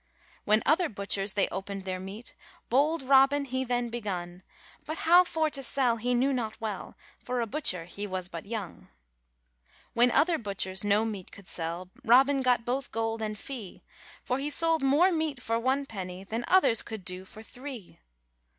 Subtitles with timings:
[0.45, 2.33] When other butchers they opened their meat,
[2.71, 4.41] Bold Robin he then begun;
[4.83, 8.47] But how for to sell he knew not well, For a butcher he was but
[8.47, 8.87] young.
[9.93, 13.83] When other butchers no meat could sell, Robin got both gold and fee;
[14.23, 17.99] For he sold more meat for one peny Than others could do for three.